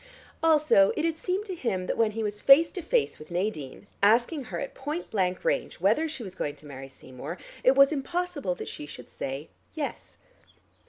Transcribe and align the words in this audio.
Also, 0.41 0.91
it 0.97 1.05
had 1.05 1.19
seemed 1.19 1.45
to 1.45 1.53
him 1.53 1.85
that 1.85 1.95
when 1.95 2.09
he 2.13 2.23
was 2.23 2.41
face 2.41 2.71
to 2.71 2.81
face 2.81 3.19
with 3.19 3.29
Nadine, 3.29 3.85
asking 4.01 4.45
her 4.45 4.59
at 4.59 4.73
point 4.73 5.11
blank 5.11 5.45
range, 5.45 5.79
whether 5.79 6.09
she 6.09 6.23
was 6.23 6.33
going 6.33 6.55
to 6.55 6.65
marry 6.65 6.89
Seymour, 6.89 7.37
it 7.63 7.75
was 7.75 7.91
impossible 7.91 8.55
that 8.55 8.67
she 8.67 8.87
should 8.87 9.11
say 9.11 9.49
"Yes." 9.75 10.17